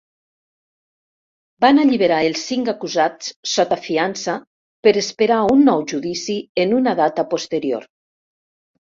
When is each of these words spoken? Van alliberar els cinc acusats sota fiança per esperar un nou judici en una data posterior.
Van 1.63 1.81
alliberar 1.81 2.21
els 2.29 2.45
cinc 2.51 2.71
acusats 2.71 3.27
sota 3.51 3.77
fiança 3.87 4.35
per 4.87 4.93
esperar 5.01 5.37
un 5.57 5.61
nou 5.67 5.83
judici 5.93 6.39
en 6.63 6.73
una 6.79 6.95
data 7.01 7.27
posterior. 7.35 7.87